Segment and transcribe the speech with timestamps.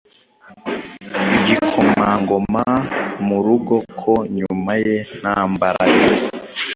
[1.37, 2.65] igikomangoma
[3.25, 6.05] murugoko nyuma ye nta mbaraga